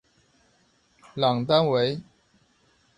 [1.13, 2.01] 朗丹韦。